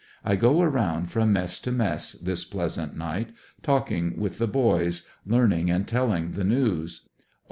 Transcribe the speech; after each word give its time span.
I 0.25 0.35
go 0.35 0.61
around 0.63 1.11
from 1.11 1.31
mess 1.31 1.59
to 1.59 1.71
mess 1.71 2.13
this 2.13 2.43
pleasant 2.43 2.97
night 2.97 3.29
talking 3.61 4.17
with 4.19 4.39
the 4.39 4.47
boys, 4.47 5.05
learning 5.27 5.69
and 5.69 5.87
telling 5.87 6.31
the 6.31 6.43
news. 6.43 7.07